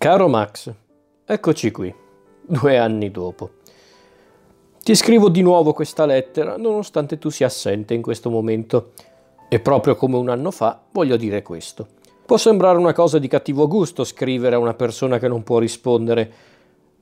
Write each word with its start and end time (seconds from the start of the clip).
Caro 0.00 0.28
Max, 0.28 0.72
eccoci 1.26 1.70
qui, 1.70 1.94
due 2.40 2.78
anni 2.78 3.10
dopo. 3.10 3.50
Ti 4.82 4.94
scrivo 4.94 5.28
di 5.28 5.42
nuovo 5.42 5.74
questa 5.74 6.06
lettera, 6.06 6.56
nonostante 6.56 7.18
tu 7.18 7.28
sia 7.28 7.48
assente 7.48 7.92
in 7.92 8.00
questo 8.00 8.30
momento. 8.30 8.92
E 9.46 9.60
proprio 9.60 9.96
come 9.96 10.16
un 10.16 10.30
anno 10.30 10.50
fa 10.52 10.80
voglio 10.90 11.18
dire 11.18 11.42
questo. 11.42 11.86
Può 12.24 12.38
sembrare 12.38 12.78
una 12.78 12.94
cosa 12.94 13.18
di 13.18 13.28
cattivo 13.28 13.68
gusto 13.68 14.02
scrivere 14.04 14.54
a 14.54 14.58
una 14.58 14.72
persona 14.72 15.18
che 15.18 15.28
non 15.28 15.42
può 15.42 15.58
rispondere, 15.58 16.32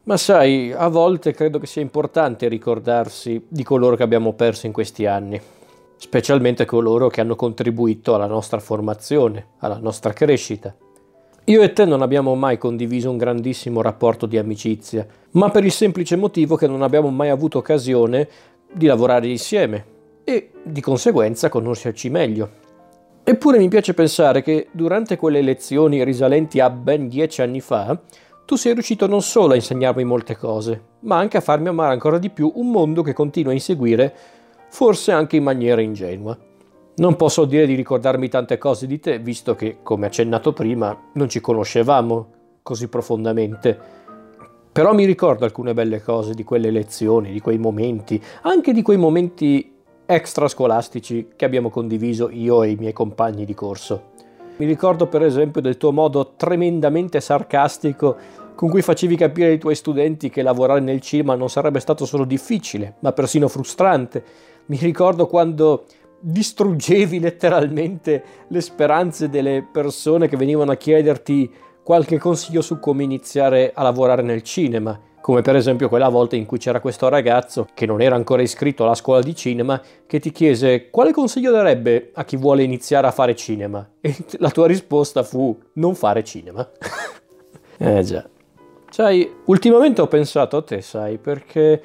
ma 0.02 0.16
sai, 0.16 0.72
a 0.72 0.88
volte 0.88 1.33
credo 1.33 1.60
che 1.60 1.69
sia 1.69 1.83
importante 1.83 2.48
ricordarsi 2.48 3.46
di 3.46 3.62
coloro 3.62 3.94
che 3.94 4.02
abbiamo 4.02 4.33
perso 4.33 4.66
in 4.66 4.72
questi 4.72 5.06
anni, 5.06 5.41
specialmente 5.94 6.64
coloro 6.64 7.06
che 7.06 7.20
hanno 7.20 7.36
contribuito 7.36 8.16
alla 8.16 8.27
nostra 8.27 8.58
formazione, 8.58 9.50
alla 9.58 9.78
nostra 9.78 10.12
crescita. 10.12 10.74
Io 11.48 11.62
e 11.62 11.72
te 11.72 11.86
non 11.86 12.02
abbiamo 12.02 12.34
mai 12.34 12.58
condiviso 12.58 13.08
un 13.08 13.16
grandissimo 13.16 13.80
rapporto 13.80 14.26
di 14.26 14.36
amicizia, 14.36 15.06
ma 15.30 15.48
per 15.48 15.64
il 15.64 15.72
semplice 15.72 16.14
motivo 16.14 16.56
che 16.56 16.66
non 16.66 16.82
abbiamo 16.82 17.08
mai 17.08 17.30
avuto 17.30 17.56
occasione 17.56 18.28
di 18.70 18.84
lavorare 18.84 19.28
insieme 19.28 19.84
e 20.24 20.50
di 20.62 20.82
conseguenza 20.82 21.48
conoscerci 21.48 22.10
meglio. 22.10 22.50
Eppure 23.24 23.56
mi 23.56 23.68
piace 23.68 23.94
pensare 23.94 24.42
che 24.42 24.68
durante 24.72 25.16
quelle 25.16 25.40
lezioni 25.40 26.04
risalenti 26.04 26.60
a 26.60 26.68
ben 26.68 27.08
dieci 27.08 27.40
anni 27.40 27.62
fa, 27.62 27.98
tu 28.44 28.56
sei 28.56 28.74
riuscito 28.74 29.06
non 29.06 29.22
solo 29.22 29.54
a 29.54 29.56
insegnarmi 29.56 30.04
molte 30.04 30.36
cose, 30.36 30.82
ma 31.00 31.16
anche 31.16 31.38
a 31.38 31.40
farmi 31.40 31.68
amare 31.68 31.94
ancora 31.94 32.18
di 32.18 32.28
più 32.28 32.52
un 32.56 32.70
mondo 32.70 33.00
che 33.00 33.14
continua 33.14 33.52
a 33.52 33.55
inseguire, 33.55 34.14
forse 34.68 35.12
anche 35.12 35.36
in 35.36 35.44
maniera 35.44 35.80
ingenua. 35.80 36.47
Non 36.98 37.14
posso 37.14 37.44
dire 37.44 37.64
di 37.64 37.77
ricordarmi 37.77 38.28
tante 38.28 38.58
cose 38.58 38.88
di 38.88 38.98
te, 38.98 39.20
visto 39.20 39.54
che, 39.54 39.78
come 39.84 40.06
accennato 40.06 40.52
prima, 40.52 41.10
non 41.12 41.28
ci 41.28 41.40
conoscevamo 41.40 42.27
così 42.60 42.88
profondamente. 42.88 43.78
Però 44.72 44.92
mi 44.92 45.05
ricordo 45.05 45.44
alcune 45.44 45.74
belle 45.74 46.02
cose 46.02 46.34
di 46.34 46.42
quelle 46.42 46.72
lezioni, 46.72 47.30
di 47.30 47.38
quei 47.38 47.56
momenti, 47.56 48.20
anche 48.42 48.72
di 48.72 48.82
quei 48.82 48.96
momenti 48.96 49.74
extrascolastici 50.06 51.28
che 51.36 51.44
abbiamo 51.44 51.70
condiviso 51.70 52.30
io 52.30 52.64
e 52.64 52.70
i 52.70 52.77
miei 52.77 52.92
compagni 52.92 53.44
di 53.44 53.55
corso. 53.55 54.16
Mi 54.56 54.66
ricordo 54.66 55.06
per 55.06 55.22
esempio 55.22 55.60
del 55.60 55.77
tuo 55.77 55.92
modo 55.92 56.33
tremendamente 56.34 57.20
sarcastico 57.20 58.16
con 58.56 58.70
cui 58.70 58.83
facevi 58.83 59.14
capire 59.14 59.50
ai 59.50 59.58
tuoi 59.58 59.77
studenti 59.77 60.30
che 60.30 60.42
lavorare 60.42 60.80
nel 60.80 61.00
cinema 61.00 61.36
non 61.36 61.48
sarebbe 61.48 61.78
stato 61.78 62.05
solo 62.05 62.24
difficile, 62.24 62.94
ma 63.00 63.12
persino 63.12 63.46
frustrante. 63.46 64.24
Mi 64.66 64.78
ricordo 64.78 65.28
quando 65.28 65.84
distruggevi 66.20 67.20
letteralmente 67.20 68.22
le 68.48 68.61
speranze 68.61 69.28
delle 69.28 69.66
persone 69.70 70.28
che 70.28 70.36
venivano 70.36 70.72
a 70.72 70.77
chiederti 70.77 71.50
qualche 71.83 72.19
consiglio 72.19 72.61
su 72.61 72.78
come 72.78 73.02
iniziare 73.02 73.72
a 73.74 73.83
lavorare 73.83 74.22
nel 74.22 74.42
cinema, 74.42 75.00
come 75.20 75.42
per 75.42 75.56
esempio 75.56 75.89
quella 75.89 76.08
volta 76.08 76.36
in 76.36 76.44
cui 76.44 76.58
c'era 76.58 76.80
questo 76.80 77.08
ragazzo 77.08 77.69
che 77.72 77.86
non 77.86 78.00
era 78.00 78.14
ancora 78.14 78.42
iscritto 78.42 78.84
alla 78.84 78.94
scuola 78.94 79.20
di 79.20 79.34
cinema 79.34 79.80
che 80.06 80.20
ti 80.20 80.30
chiese 80.30 80.91
quale 80.91 81.12
consiglio 81.12 81.50
darebbe 81.50 82.11
a 82.14 82.24
chi 82.24 82.36
vuole 82.36 82.62
iniziare 82.62 83.06
a 83.06 83.11
fare 83.11 83.34
cinema 83.34 83.89
e 84.00 84.14
la 84.39 84.50
tua 84.50 84.66
risposta 84.66 85.22
fu 85.22 85.58
non 85.74 85.94
fare 85.94 86.24
cinema. 86.24 86.69
eh 87.78 88.02
già. 88.02 88.28
Sai, 88.91 89.30
ultimamente 89.46 90.00
ho 90.00 90.08
pensato 90.08 90.56
a 90.56 90.62
te, 90.62 90.80
sai, 90.80 91.19
perché 91.19 91.83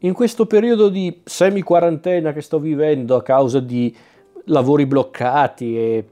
in 0.00 0.12
questo 0.12 0.46
periodo 0.46 0.88
di 0.88 1.20
semi-quarantena 1.24 2.32
che 2.32 2.40
sto 2.40 2.58
vivendo 2.58 3.16
a 3.16 3.22
causa 3.22 3.58
di 3.58 3.94
lavori 4.44 4.86
bloccati 4.86 5.76
e 5.76 6.04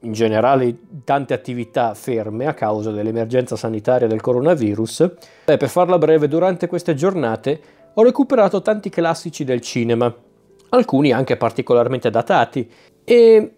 in 0.00 0.12
generale 0.12 0.76
tante 1.04 1.34
attività 1.34 1.94
ferme 1.94 2.46
a 2.46 2.54
causa 2.54 2.90
dell'emergenza 2.90 3.56
sanitaria 3.56 4.06
del 4.06 4.20
coronavirus, 4.20 5.12
beh, 5.44 5.56
per 5.56 5.68
farla 5.68 5.98
breve, 5.98 6.28
durante 6.28 6.66
queste 6.66 6.94
giornate 6.94 7.60
ho 7.94 8.02
recuperato 8.02 8.62
tanti 8.62 8.88
classici 8.88 9.44
del 9.44 9.60
cinema, 9.60 10.14
alcuni 10.70 11.12
anche 11.12 11.36
particolarmente 11.36 12.08
datati, 12.10 12.70
e, 13.04 13.54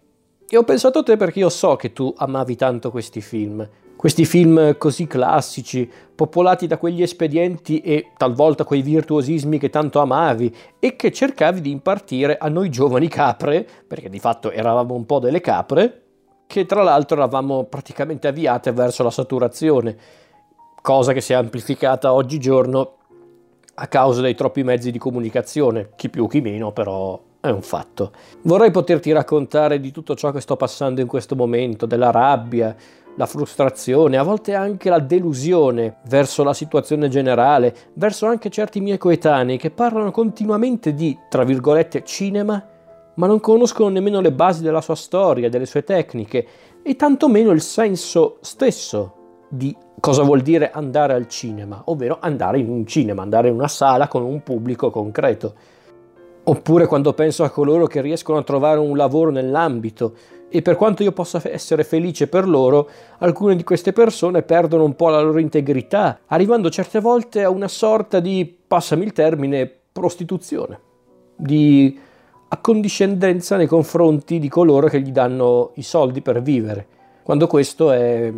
e 0.49 0.57
ho 0.57 0.65
pensato 0.65 1.01
a 1.01 1.03
te 1.03 1.17
perché 1.17 1.41
io 1.41 1.49
so 1.49 1.77
che 1.77 1.93
tu 1.93 2.13
amavi 2.17 2.57
tanto 2.57 2.91
questi 2.91 3.21
film 3.21 3.69
questi 4.03 4.25
film 4.25 4.79
così 4.79 5.07
classici, 5.07 5.89
popolati 6.13 6.67
da 6.67 6.77
quegli 6.77 7.03
espedienti 7.03 7.79
e 7.83 8.09
talvolta 8.17 8.65
quei 8.65 8.83
virtuosismi 8.83 9.59
che 9.59 9.71
tanto 9.71 10.01
amavi 10.01 10.53
e 10.81 10.97
che 10.97 11.13
cercavi 11.13 11.61
di 11.61 11.71
impartire 11.71 12.37
a 12.37 12.49
noi 12.49 12.69
giovani 12.69 13.07
capre, 13.07 13.65
perché 13.87 14.11
di 14.11 14.19
fatto 14.19 14.51
eravamo 14.51 14.95
un 14.95 15.07
po' 15.07 15.21
delle 15.21 15.41
capre, 15.41 16.03
che 16.49 16.67
tra 16.67 16.83
l'altro 16.83 17.17
eravamo 17.17 17.63
praticamente 17.63 18.27
avviate 18.27 18.73
verso 18.73 19.05
la 19.05 19.11
saturazione, 19.13 19.97
cosa 20.83 21.13
che 21.13 21.21
si 21.21 21.33
è 21.33 21.37
amplificata 21.37 22.13
oggigiorno 22.13 22.97
a 23.75 23.87
causa 23.87 24.21
dei 24.21 24.35
troppi 24.35 24.65
mezzi 24.65 24.91
di 24.91 24.99
comunicazione, 24.99 25.91
chi 25.95 26.11
più 26.11 26.27
chi 26.27 26.41
meno 26.41 26.73
però 26.73 27.23
è 27.39 27.51
un 27.51 27.63
fatto. 27.63 28.11
Vorrei 28.43 28.73
poterti 28.73 29.13
raccontare 29.13 29.79
di 29.79 29.93
tutto 29.93 30.17
ciò 30.17 30.33
che 30.33 30.41
sto 30.41 30.57
passando 30.57 31.01
in 31.01 31.07
questo 31.07 31.37
momento, 31.37 31.87
della 31.87 32.11
rabbia, 32.11 32.75
la 33.17 33.27
frustrazione, 33.27 34.17
a 34.17 34.23
volte 34.23 34.55
anche 34.55 34.89
la 34.89 34.99
delusione 34.99 35.97
verso 36.09 36.43
la 36.43 36.55
situazione 36.55 37.09
generale, 37.09 37.75
verso 37.95 38.27
anche 38.27 38.51
certi 38.51 38.81
miei 38.81 38.99
coetanei 38.99 39.59
che 39.59 39.71
parlano 39.71 40.11
continuamente 40.11 40.95
di, 40.95 41.17
tra 41.29 41.45
virgolette, 41.45 42.05
cinema, 42.05 42.65
ma 43.15 43.27
non 43.27 43.41
conoscono 43.41 43.91
nemmeno 43.91 44.21
le 44.21 44.33
basi 44.33 44.63
della 44.63 44.81
sua 44.81 44.95
storia, 44.95 45.51
delle 45.51 45.67
sue 45.67 45.85
tecniche 45.85 46.47
e 46.83 46.97
tantomeno 46.97 47.51
il 47.51 47.61
senso 47.61 48.39
stesso 48.41 49.17
di 49.49 49.77
cosa 50.01 50.23
vuol 50.23 50.41
dire 50.41 50.71
andare 50.71 51.13
al 51.13 51.29
cinema, 51.29 51.83
ovvero 51.87 52.17
andare 52.21 52.59
in 52.59 52.71
un 52.71 52.87
cinema, 52.87 53.23
andare 53.23 53.49
in 53.49 53.55
una 53.55 53.69
sala 53.69 54.09
con 54.09 54.23
un 54.23 54.43
pubblico 54.43 54.91
concreto. 54.91 55.55
Oppure 56.45 56.87
quando 56.87 57.13
penso 57.13 57.45
a 57.45 57.51
coloro 57.51 57.87
che 57.87 58.01
riescono 58.01 58.39
a 58.39 58.43
trovare 58.43 58.81
un 58.81 58.97
lavoro 58.97 59.31
nell'ambito 59.31 60.15
e 60.55 60.61
per 60.61 60.77
quanto 60.77 61.03
io 61.03 61.13
possa 61.13 61.41
essere 61.45 61.83
felice 61.83 62.29
per 62.29 62.47
loro, 62.47 62.89
alcune 63.19 63.57
di 63.57 63.65
queste 63.65 63.95
persone 63.95 64.43
perdono 64.43 64.85
un 64.85 64.95
po' 64.95 65.09
la 65.09 65.23
loro 65.23 65.39
integrità, 65.39 66.21
arrivando 66.27 66.69
certe 66.69 67.01
volte 67.01 67.43
a 67.43 67.49
una 67.49 67.69
sorta 67.69 68.21
di, 68.21 68.55
passami 68.67 69.05
il 69.05 69.13
termine, 69.13 69.71
prostituzione, 69.91 70.79
di 71.35 71.99
accondiscendenza 72.49 73.57
nei 73.57 73.67
confronti 73.67 74.39
di 74.39 74.49
coloro 74.51 74.89
che 74.89 75.01
gli 75.01 75.11
danno 75.11 75.71
i 75.77 75.83
soldi 75.83 76.21
per 76.21 76.43
vivere, 76.43 76.87
quando 77.23 77.47
questo 77.47 77.91
è 77.91 78.31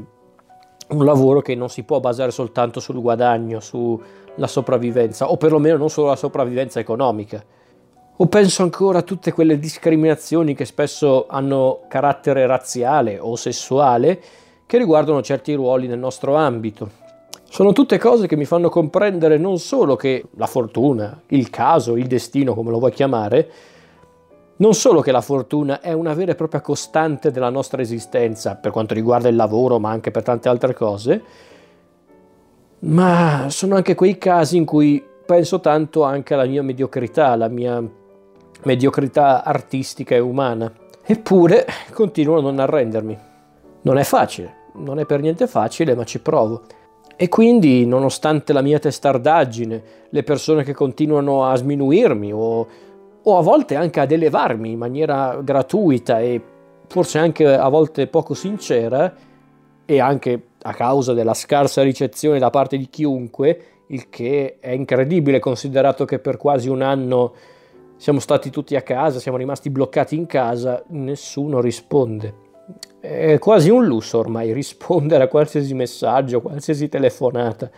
un 0.86 1.04
lavoro 1.04 1.40
che 1.40 1.56
non 1.56 1.68
si 1.68 1.82
può 1.82 1.98
basare 1.98 2.30
soltanto 2.30 2.78
sul 2.78 3.00
guadagno, 3.00 3.58
sulla 3.58 4.46
sopravvivenza, 4.46 5.30
o 5.32 5.36
perlomeno 5.36 5.76
non 5.78 5.90
solo 5.90 6.08
la 6.08 6.16
sopravvivenza 6.16 6.78
economica. 6.78 7.42
O 8.16 8.26
penso 8.26 8.62
ancora 8.62 8.98
a 8.98 9.02
tutte 9.02 9.32
quelle 9.32 9.58
discriminazioni 9.58 10.54
che 10.54 10.64
spesso 10.64 11.26
hanno 11.26 11.80
carattere 11.88 12.46
razziale 12.46 13.18
o 13.18 13.34
sessuale 13.34 14.22
che 14.66 14.78
riguardano 14.78 15.20
certi 15.20 15.52
ruoli 15.54 15.88
nel 15.88 15.98
nostro 15.98 16.36
ambito. 16.36 17.02
Sono 17.50 17.72
tutte 17.72 17.98
cose 17.98 18.28
che 18.28 18.36
mi 18.36 18.44
fanno 18.44 18.68
comprendere 18.68 19.36
non 19.36 19.58
solo 19.58 19.96
che 19.96 20.26
la 20.36 20.46
fortuna, 20.46 21.22
il 21.28 21.50
caso, 21.50 21.96
il 21.96 22.06
destino, 22.06 22.54
come 22.54 22.70
lo 22.70 22.78
vuoi 22.78 22.92
chiamare, 22.92 23.50
non 24.56 24.74
solo 24.74 25.00
che 25.00 25.10
la 25.10 25.20
fortuna 25.20 25.80
è 25.80 25.92
una 25.92 26.14
vera 26.14 26.32
e 26.32 26.36
propria 26.36 26.60
costante 26.60 27.32
della 27.32 27.50
nostra 27.50 27.82
esistenza 27.82 28.54
per 28.54 28.70
quanto 28.70 28.94
riguarda 28.94 29.28
il 29.28 29.34
lavoro, 29.34 29.80
ma 29.80 29.90
anche 29.90 30.12
per 30.12 30.22
tante 30.22 30.48
altre 30.48 30.72
cose, 30.72 31.22
ma 32.78 33.46
sono 33.48 33.74
anche 33.74 33.96
quei 33.96 34.18
casi 34.18 34.56
in 34.56 34.64
cui 34.64 35.04
penso 35.26 35.58
tanto 35.58 36.04
anche 36.04 36.34
alla 36.34 36.44
mia 36.44 36.62
mediocrità, 36.62 37.28
alla 37.28 37.48
mia 37.48 38.02
mediocrità 38.64 39.44
artistica 39.44 40.14
e 40.14 40.18
umana. 40.18 40.72
Eppure 41.04 41.66
continuo 41.92 42.38
a 42.38 42.40
non 42.40 42.58
arrendermi. 42.58 43.18
Non 43.82 43.98
è 43.98 44.04
facile, 44.04 44.54
non 44.74 44.98
è 44.98 45.06
per 45.06 45.20
niente 45.20 45.46
facile, 45.46 45.94
ma 45.94 46.04
ci 46.04 46.20
provo. 46.20 46.62
E 47.16 47.28
quindi, 47.28 47.86
nonostante 47.86 48.52
la 48.52 48.62
mia 48.62 48.78
testardaggine, 48.78 49.82
le 50.08 50.22
persone 50.22 50.64
che 50.64 50.74
continuano 50.74 51.44
a 51.44 51.54
sminuirmi 51.54 52.32
o, 52.32 52.66
o 53.22 53.38
a 53.38 53.42
volte 53.42 53.76
anche 53.76 54.00
ad 54.00 54.10
elevarmi 54.10 54.72
in 54.72 54.78
maniera 54.78 55.38
gratuita 55.42 56.20
e 56.20 56.40
forse 56.86 57.18
anche 57.18 57.46
a 57.46 57.68
volte 57.68 58.06
poco 58.08 58.34
sincera, 58.34 59.14
e 59.86 60.00
anche 60.00 60.42
a 60.62 60.72
causa 60.72 61.12
della 61.12 61.34
scarsa 61.34 61.82
ricezione 61.82 62.38
da 62.38 62.50
parte 62.50 62.76
di 62.76 62.88
chiunque, 62.88 63.64
il 63.88 64.08
che 64.08 64.56
è 64.60 64.70
incredibile 64.70 65.38
considerato 65.38 66.04
che 66.04 66.18
per 66.18 66.36
quasi 66.38 66.68
un 66.68 66.80
anno 66.80 67.34
siamo 67.96 68.20
stati 68.20 68.50
tutti 68.50 68.76
a 68.76 68.82
casa, 68.82 69.18
siamo 69.18 69.38
rimasti 69.38 69.70
bloccati 69.70 70.16
in 70.16 70.26
casa, 70.26 70.82
nessuno 70.88 71.60
risponde. 71.60 72.42
È 73.00 73.38
quasi 73.38 73.70
un 73.70 73.84
lusso 73.84 74.18
ormai 74.18 74.52
rispondere 74.52 75.24
a 75.24 75.28
qualsiasi 75.28 75.74
messaggio, 75.74 76.40
qualsiasi 76.40 76.88
telefonata. 76.88 77.70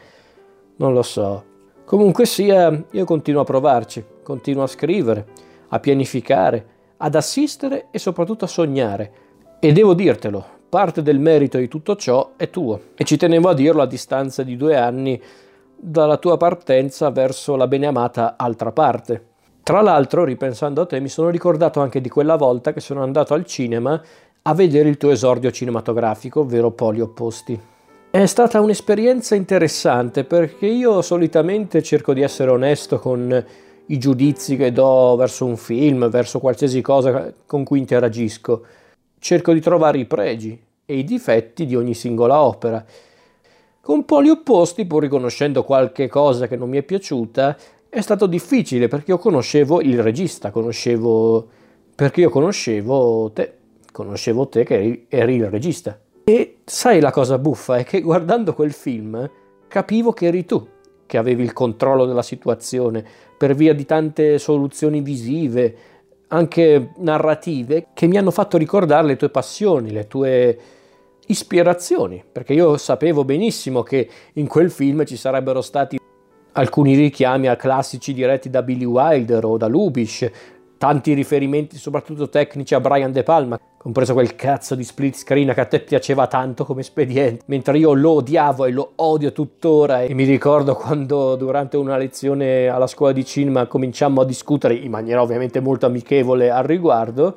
Non 0.77 0.93
lo 0.93 1.03
so. 1.03 1.45
Comunque 1.85 2.27
sia, 2.27 2.85
io 2.91 3.05
continuo 3.05 3.43
a 3.43 3.45
provarci, 3.45 4.05
continuo 4.23 4.65
a 4.65 4.69
scrivere, 4.69 5.27
a 5.69 5.79
pianificare, 5.79 6.67
ad 6.97 7.15
assistere 7.15 7.89
e 7.91 7.99
soprattutto 7.99 8.45
a 8.45 8.49
sognare. 8.49 9.13
E 9.61 9.73
devo 9.73 9.95
dirtelo, 9.95 10.45
parte 10.69 11.03
del 11.03 11.19
merito 11.19 11.59
di 11.59 11.69
tutto 11.69 11.97
ciò 11.97 12.33
è 12.37 12.51
tuo 12.51 12.81
e 12.97 13.05
ci 13.05 13.17
tenevo 13.17 13.49
a 13.49 13.55
dirlo 13.55 13.83
a 13.83 13.87
distanza 13.87 14.43
di 14.43 14.57
due 14.57 14.77
anni 14.77 15.21
dalla 15.77 16.17
tua 16.17 16.37
partenza 16.37 17.11
verso 17.11 17.57
la 17.57 17.67
beneamata 17.67 18.35
altra 18.37 18.73
parte. 18.73 19.35
Tra 19.67 19.81
l'altro, 19.81 20.23
ripensando 20.23 20.83
a 20.83 20.87
te, 20.87 21.01
mi 21.01 21.09
sono 21.09 21.29
ricordato 21.29 21.81
anche 21.81 22.01
di 22.01 22.09
quella 22.09 22.37
volta 22.37 22.73
che 22.73 22.79
sono 22.79 23.03
andato 23.03 23.35
al 23.35 23.45
cinema 23.45 24.01
a 24.43 24.55
vedere 24.55 24.89
il 24.89 24.97
tuo 24.97 25.11
esordio 25.11 25.51
cinematografico, 25.51 26.43
ovvero 26.43 26.71
Poli 26.71 27.01
Opposti. 27.01 27.61
È 28.09 28.27
stata 28.27 28.61
un'esperienza 28.61 29.35
interessante 29.35 30.23
perché 30.23 30.67
io 30.67 31.03
solitamente 31.03 31.83
cerco 31.83 32.13
di 32.13 32.23
essere 32.23 32.53
onesto 32.53 33.01
con 33.01 33.45
i 33.87 33.99
giudizi 33.99 34.57
che 34.57 34.71
do 34.71 35.17
verso 35.17 35.45
un 35.45 35.57
film, 35.57 36.09
verso 36.11 36.39
qualsiasi 36.39 36.81
cosa 36.81 37.35
con 37.45 37.65
cui 37.65 37.81
interagisco. 37.81 38.65
Cerco 39.19 39.53
di 39.53 39.61
trovare 39.61 39.99
i 39.99 40.05
pregi 40.05 40.63
e 40.85 40.97
i 40.97 41.03
difetti 41.03 41.67
di 41.67 41.75
ogni 41.75 41.95
singola 41.95 42.41
opera. 42.41 42.85
Con 43.81 44.05
Poli 44.05 44.29
Opposti, 44.29 44.85
pur 44.85 45.03
riconoscendo 45.03 45.65
qualche 45.65 46.07
cosa 46.07 46.47
che 46.47 46.57
non 46.57 46.69
mi 46.69 46.77
è 46.77 46.83
piaciuta, 46.83 47.57
è 47.89 48.01
stato 48.01 48.27
difficile 48.27 48.89
perché 48.89 49.13
io 49.13 49.19
conoscevo 49.19 49.81
il 49.81 50.03
regista, 50.03 50.51
conoscevo 50.51 51.49
perché 51.95 52.21
io 52.21 52.31
conoscevo 52.31 53.31
te, 53.33 53.55
conoscevo 53.91 54.49
te 54.49 54.65
che 54.65 55.07
eri, 55.09 55.35
il 55.37 55.49
regista. 55.49 55.99
E 56.25 56.59
sai 56.65 57.01
la 57.01 57.11
cosa 57.11 57.39
buffa 57.39 57.77
è 57.77 57.85
che 57.85 58.01
guardando 58.03 58.53
quel 58.53 58.73
film 58.73 59.31
capivo 59.67 60.13
che 60.13 60.27
eri 60.27 60.45
tu 60.45 60.69
che 61.07 61.17
avevi 61.17 61.43
il 61.43 61.53
controllo 61.53 62.05
della 62.05 62.23
situazione 62.23 63.05
per 63.39 63.55
via 63.55 63.73
di 63.75 63.87
tante 63.87 64.39
soluzioni 64.39 65.01
visive, 65.01 65.77
anche 66.29 66.91
narrative, 66.97 67.89
che 67.95 68.07
mi 68.07 68.19
hanno 68.19 68.33
fatto 68.33 68.59
ricordare 68.59 69.07
le 69.07 69.17
tue 69.17 69.31
passioni, 69.31 69.93
le 69.93 70.07
tue 70.09 70.59
ispirazioni, 71.27 72.23
perché 72.31 72.53
io 72.53 72.77
sapevo 72.77 73.25
benissimo 73.25 73.83
che 73.83 74.09
in 74.35 74.49
quel 74.49 74.71
film 74.71 75.05
ci 75.05 75.17
sarebbero 75.17 75.61
stati 75.61 75.99
alcuni 76.57 76.95
richiami 76.95 77.49
a 77.49 77.57
classici 77.57 78.13
diretti 78.15 78.49
da 78.49 78.63
Billy 78.63 78.85
Wilder 78.85 79.45
o 79.45 79.57
da 79.59 79.67
Lubitsch, 79.67 80.31
tanti 80.79 81.13
riferimenti 81.13 81.77
soprattutto 81.77 82.29
tecnici 82.29 82.75
a 82.75 82.81
Brian 82.81 83.13
De 83.13 83.23
Palma, 83.23 83.59
compreso 83.77 84.15
quel 84.15 84.35
cazzo 84.35 84.75
di 84.75 84.83
split 84.83 85.17
screen 85.17 85.53
che 85.53 85.61
a 85.61 85.67
te 85.67 85.81
piaceva 85.81 86.27
tanto 86.27 86.65
come 86.65 86.81
espediente, 86.81 87.45
mentre 87.47 87.77
io 87.77 87.93
lo 87.93 88.13
odiavo 88.13 88.65
e 88.65 88.73
lo 88.73 88.93
odio 88.97 89.33
tuttora 89.33 90.03
e 90.03 90.15
mi 90.15 90.25
ricordo 90.25 90.75
quando 90.75 91.37
durante 91.37 91.77
una 91.77 91.99
lezione 91.99 92.69
alla 92.69 92.87
scuola 92.87 93.13
di 93.13 93.25
cinema 93.25 93.67
cominciammo 93.67 94.23
a 94.23 94.25
discutere 94.25 94.75
in 94.75 94.91
maniera 94.91 95.21
ovviamente 95.21 95.61
molto 95.61 95.85
amichevole 95.85 96.51
al 96.51 96.65
riguardo. 96.65 97.37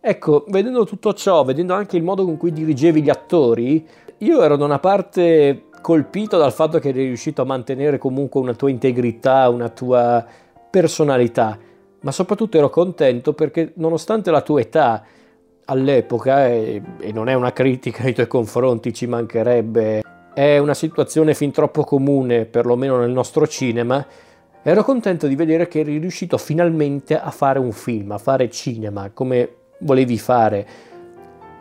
Ecco, 0.00 0.44
vedendo 0.48 0.84
tutto 0.84 1.12
ciò, 1.12 1.44
vedendo 1.44 1.74
anche 1.74 1.96
il 1.96 2.04
modo 2.04 2.24
con 2.24 2.36
cui 2.36 2.52
dirigevi 2.52 3.02
gli 3.02 3.10
attori, 3.10 3.86
io 4.18 4.42
ero 4.42 4.56
da 4.56 4.64
una 4.64 4.78
parte 4.78 5.64
colpito 5.80 6.36
dal 6.38 6.52
fatto 6.52 6.78
che 6.78 6.88
eri 6.88 7.04
riuscito 7.04 7.42
a 7.42 7.46
mantenere 7.46 7.98
comunque 7.98 8.40
una 8.40 8.54
tua 8.54 8.70
integrità, 8.70 9.48
una 9.48 9.68
tua 9.68 10.24
personalità. 10.70 11.58
Ma 12.00 12.12
soprattutto 12.12 12.56
ero 12.56 12.70
contento 12.70 13.34
perché 13.34 13.72
nonostante 13.76 14.30
la 14.30 14.40
tua 14.40 14.60
età 14.60 15.04
all'epoca, 15.66 16.46
e, 16.48 16.82
e 16.98 17.12
non 17.12 17.28
è 17.28 17.34
una 17.34 17.52
critica 17.52 18.02
nei 18.02 18.14
tuoi 18.14 18.26
confronti, 18.26 18.92
ci 18.92 19.06
mancherebbe, 19.06 20.02
è 20.34 20.58
una 20.58 20.74
situazione 20.74 21.34
fin 21.34 21.50
troppo 21.50 21.84
comune, 21.84 22.46
perlomeno 22.46 22.98
nel 22.98 23.10
nostro 23.10 23.46
cinema, 23.46 24.04
ero 24.62 24.84
contento 24.84 25.26
di 25.26 25.36
vedere 25.36 25.68
che 25.68 25.80
eri 25.80 25.98
riuscito 25.98 26.36
finalmente 26.38 27.18
a 27.18 27.30
fare 27.30 27.58
un 27.58 27.72
film, 27.72 28.12
a 28.12 28.18
fare 28.18 28.50
cinema, 28.50 29.10
come 29.12 29.54
volevi 29.78 30.18
fare, 30.18 30.66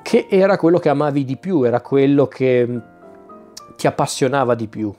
che 0.02 0.28
era 0.30 0.58
quello 0.58 0.80
che 0.80 0.90
amavi 0.90 1.24
di 1.24 1.38
più, 1.38 1.64
era 1.64 1.82
quello 1.82 2.28
che 2.28 2.68
ti 3.80 3.88
appassionava 3.88 4.56
di 4.56 4.68
più. 4.68 4.94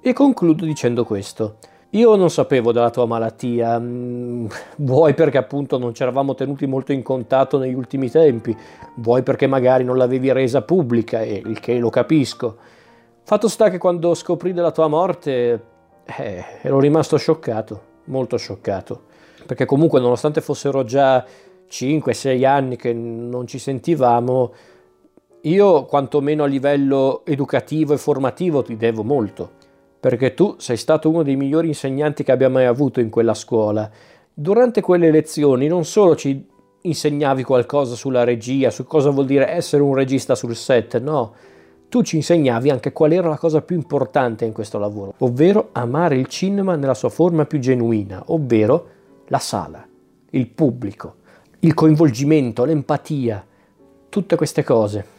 E 0.00 0.12
concludo 0.14 0.64
dicendo 0.64 1.04
questo. 1.04 1.58
Io 1.90 2.16
non 2.16 2.30
sapevo 2.30 2.72
della 2.72 2.88
tua 2.88 3.04
malattia, 3.04 3.78
mm, 3.78 4.46
vuoi 4.78 5.12
perché 5.12 5.36
appunto 5.36 5.76
non 5.76 5.92
ci 5.92 6.00
eravamo 6.00 6.34
tenuti 6.34 6.64
molto 6.66 6.92
in 6.92 7.02
contatto 7.02 7.58
negli 7.58 7.74
ultimi 7.74 8.08
tempi, 8.08 8.56
vuoi 8.96 9.22
perché 9.22 9.46
magari 9.46 9.84
non 9.84 9.98
l'avevi 9.98 10.32
resa 10.32 10.62
pubblica, 10.62 11.22
il 11.22 11.60
che 11.60 11.78
lo 11.78 11.90
capisco. 11.90 12.56
Fatto 13.22 13.48
sta 13.48 13.68
che 13.68 13.76
quando 13.76 14.14
scoprì 14.14 14.54
della 14.54 14.72
tua 14.72 14.88
morte 14.88 15.62
eh, 16.06 16.44
ero 16.62 16.80
rimasto 16.80 17.18
scioccato, 17.18 17.80
molto 18.04 18.38
scioccato, 18.38 19.02
perché 19.44 19.66
comunque 19.66 20.00
nonostante 20.00 20.40
fossero 20.40 20.84
già 20.84 21.22
5-6 21.70 22.46
anni 22.46 22.76
che 22.76 22.94
non 22.94 23.46
ci 23.46 23.58
sentivamo, 23.58 24.52
io 25.46 25.84
quantomeno 25.84 26.44
a 26.44 26.46
livello 26.46 27.22
educativo 27.24 27.94
e 27.94 27.98
formativo 27.98 28.62
ti 28.62 28.76
devo 28.76 29.02
molto 29.02 29.50
perché 29.98 30.34
tu 30.34 30.54
sei 30.58 30.76
stato 30.76 31.08
uno 31.08 31.24
dei 31.24 31.34
migliori 31.34 31.66
insegnanti 31.66 32.22
che 32.22 32.30
abbia 32.30 32.48
mai 32.48 32.64
avuto 32.64 33.00
in 33.00 33.10
quella 33.10 33.34
scuola. 33.34 33.90
Durante 34.32 34.80
quelle 34.80 35.10
lezioni 35.10 35.66
non 35.66 35.84
solo 35.84 36.14
ci 36.14 36.46
insegnavi 36.80 37.42
qualcosa 37.42 37.96
sulla 37.96 38.22
regia, 38.22 38.70
su 38.70 38.84
cosa 38.84 39.10
vuol 39.10 39.26
dire 39.26 39.48
essere 39.48 39.82
un 39.82 39.94
regista 39.94 40.36
sul 40.36 40.54
set, 40.54 41.00
no, 41.00 41.34
tu 41.88 42.02
ci 42.02 42.14
insegnavi 42.14 42.70
anche 42.70 42.92
qual 42.92 43.10
era 43.10 43.28
la 43.28 43.38
cosa 43.38 43.62
più 43.62 43.74
importante 43.74 44.44
in 44.44 44.52
questo 44.52 44.78
lavoro, 44.78 45.14
ovvero 45.18 45.70
amare 45.72 46.16
il 46.16 46.28
cinema 46.28 46.76
nella 46.76 46.94
sua 46.94 47.08
forma 47.08 47.44
più 47.44 47.58
genuina, 47.58 48.22
ovvero 48.26 48.88
la 49.26 49.38
sala, 49.38 49.84
il 50.30 50.46
pubblico, 50.46 51.16
il 51.60 51.74
coinvolgimento, 51.74 52.64
l'empatia, 52.64 53.44
tutte 54.08 54.36
queste 54.36 54.62
cose. 54.62 55.15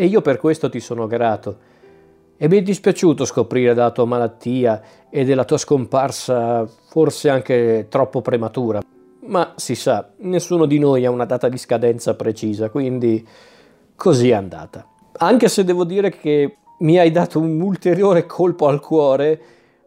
E 0.00 0.06
io 0.06 0.22
per 0.22 0.38
questo 0.38 0.70
ti 0.70 0.80
sono 0.80 1.06
grato 1.06 1.58
e 2.38 2.48
mi 2.48 2.56
è 2.56 2.62
dispiaciuto 2.62 3.26
scoprire 3.26 3.74
della 3.74 3.90
tua 3.90 4.06
malattia 4.06 4.80
e 5.10 5.24
della 5.24 5.44
tua 5.44 5.58
scomparsa 5.58 6.66
forse 6.88 7.28
anche 7.28 7.84
troppo 7.90 8.22
prematura. 8.22 8.80
Ma 9.26 9.52
si 9.56 9.74
sa, 9.74 10.08
nessuno 10.20 10.64
di 10.64 10.78
noi 10.78 11.04
ha 11.04 11.10
una 11.10 11.26
data 11.26 11.50
di 11.50 11.58
scadenza 11.58 12.14
precisa, 12.14 12.70
quindi 12.70 13.28
così 13.94 14.30
è 14.30 14.32
andata. 14.32 14.86
Anche 15.18 15.48
se 15.48 15.64
devo 15.64 15.84
dire 15.84 16.08
che 16.08 16.56
mi 16.78 16.98
hai 16.98 17.10
dato 17.10 17.38
un 17.38 17.60
ulteriore 17.60 18.24
colpo 18.24 18.68
al 18.68 18.80
cuore 18.80 19.38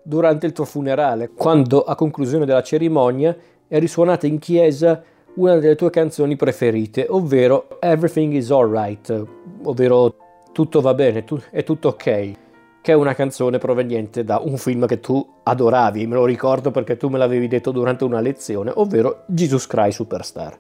durante 0.03 0.46
il 0.46 0.51
tuo 0.51 0.65
funerale, 0.65 1.32
quando 1.36 1.82
a 1.82 1.96
conclusione 1.96 2.46
della 2.46 2.62
cerimonia 2.62 3.36
è 3.67 3.79
risuonata 3.79 4.27
in 4.27 4.38
chiesa 4.38 5.01
una 5.36 5.58
delle 5.58 5.75
tue 5.75 5.90
canzoni 5.90 6.36
preferite, 6.36 7.08
ovvero 7.10 7.80
Everything 7.80 8.34
is 8.34 8.52
Alright, 8.52 9.25
ovvero 9.63 10.16
tutto 10.52 10.82
va 10.82 10.94
bene, 10.94 11.24
tu- 11.24 11.42
è 11.50 11.63
tutto 11.63 11.90
ok 11.90 12.42
che 12.84 12.92
è 12.92 12.96
una 12.96 13.16
canzone 13.16 13.60
proveniente 13.60 14.25
da 14.25 14.42
un 14.44 14.58
film 14.58 14.86
che 14.86 15.00
tu 15.00 15.25
adoravi, 15.44 16.06
me 16.06 16.16
lo 16.16 16.25
ricordo 16.25 16.70
perché 16.70 16.98
tu 16.98 17.08
me 17.08 17.18
l'avevi 17.18 17.48
detto 17.48 17.72
durante 17.72 18.04
una 18.04 18.20
lezione, 18.20 18.74
ovvero 18.75 19.24
Jesus 19.28 19.68
Christ 19.68 19.96
Superstar. 19.96 20.58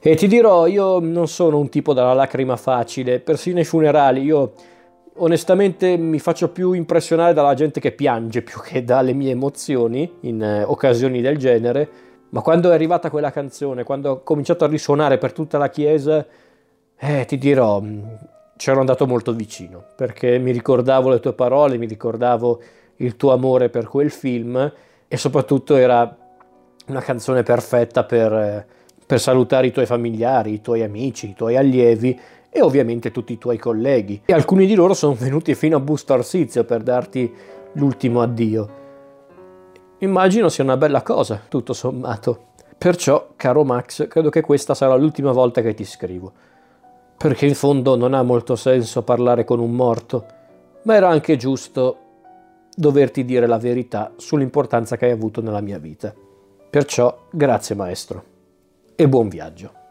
E 0.00 0.14
ti 0.16 0.26
dirò, 0.26 0.66
io 0.66 1.00
non 1.00 1.28
sono 1.28 1.58
un 1.58 1.68
tipo 1.68 1.92
dalla 1.92 2.14
lacrima 2.14 2.56
facile, 2.56 3.20
persino 3.20 3.58
ai 3.58 3.66
funerali, 3.66 4.22
io 4.22 4.52
onestamente 5.16 5.98
mi 5.98 6.18
faccio 6.18 6.48
più 6.48 6.72
impressionare 6.72 7.34
dalla 7.34 7.52
gente 7.52 7.78
che 7.78 7.92
piange 7.92 8.40
più 8.40 8.60
che 8.62 8.82
dalle 8.82 9.12
mie 9.12 9.32
emozioni 9.32 10.10
in 10.20 10.42
eh, 10.42 10.62
occasioni 10.62 11.20
del 11.20 11.36
genere, 11.36 11.88
ma 12.34 12.42
quando 12.42 12.72
è 12.72 12.74
arrivata 12.74 13.10
quella 13.10 13.30
canzone, 13.30 13.84
quando 13.84 14.10
ho 14.10 14.22
cominciato 14.24 14.64
a 14.64 14.66
risuonare 14.66 15.18
per 15.18 15.32
tutta 15.32 15.56
la 15.56 15.68
chiesa, 15.68 16.26
eh, 16.96 17.24
ti 17.26 17.38
dirò, 17.38 17.80
c'ero 18.56 18.80
andato 18.80 19.06
molto 19.06 19.32
vicino, 19.32 19.80
perché 19.94 20.36
mi 20.38 20.50
ricordavo 20.50 21.10
le 21.10 21.20
tue 21.20 21.32
parole, 21.32 21.78
mi 21.78 21.86
ricordavo 21.86 22.60
il 22.96 23.14
tuo 23.14 23.32
amore 23.32 23.68
per 23.68 23.86
quel 23.86 24.10
film 24.10 24.72
e 25.06 25.16
soprattutto 25.16 25.76
era 25.76 26.12
una 26.88 27.00
canzone 27.02 27.44
perfetta 27.44 28.02
per, 28.02 28.66
per 29.06 29.20
salutare 29.20 29.68
i 29.68 29.72
tuoi 29.72 29.86
familiari, 29.86 30.54
i 30.54 30.60
tuoi 30.60 30.82
amici, 30.82 31.28
i 31.28 31.34
tuoi 31.34 31.56
allievi 31.56 32.18
e 32.50 32.60
ovviamente 32.62 33.12
tutti 33.12 33.32
i 33.32 33.38
tuoi 33.38 33.58
colleghi. 33.58 34.22
E 34.24 34.32
alcuni 34.32 34.66
di 34.66 34.74
loro 34.74 34.94
sono 34.94 35.14
venuti 35.14 35.54
fino 35.54 35.76
a 35.76 35.80
Busto 35.80 36.14
Arsizio 36.14 36.64
per 36.64 36.82
darti 36.82 37.32
l'ultimo 37.74 38.22
addio. 38.22 38.82
Immagino 40.04 40.48
sia 40.48 40.64
una 40.64 40.76
bella 40.76 41.02
cosa, 41.02 41.40
tutto 41.48 41.72
sommato. 41.72 42.52
Perciò, 42.76 43.30
caro 43.36 43.64
Max, 43.64 44.06
credo 44.08 44.30
che 44.30 44.40
questa 44.40 44.74
sarà 44.74 44.94
l'ultima 44.94 45.32
volta 45.32 45.60
che 45.60 45.74
ti 45.74 45.84
scrivo 45.84 46.32
perché 47.16 47.46
in 47.46 47.54
fondo 47.54 47.96
non 47.96 48.12
ha 48.12 48.22
molto 48.22 48.56
senso 48.56 49.02
parlare 49.02 49.44
con 49.44 49.60
un 49.60 49.70
morto, 49.70 50.26
ma 50.82 50.94
era 50.94 51.08
anche 51.08 51.36
giusto 51.36 51.98
doverti 52.74 53.24
dire 53.24 53.46
la 53.46 53.58
verità 53.58 54.12
sull'importanza 54.16 54.96
che 54.96 55.06
hai 55.06 55.12
avuto 55.12 55.40
nella 55.40 55.60
mia 55.60 55.78
vita. 55.78 56.12
Perciò 56.68 57.26
grazie 57.30 57.74
maestro 57.74 58.24
e 58.94 59.08
buon 59.08 59.28
viaggio. 59.28 59.83